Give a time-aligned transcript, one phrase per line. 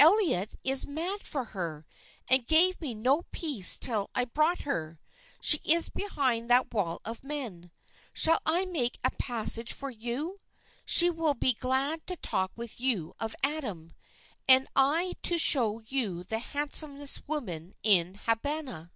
[0.00, 1.84] Elyott is mad for her,
[2.30, 4.98] and gave me no peace till I brought her.
[5.42, 7.70] She is behind that wall of men;
[8.14, 10.40] shall I make a passage for you?
[10.86, 13.92] She will be glad to talk with you of Adam,
[14.48, 18.90] and I to show you the handsomest woman in Habana."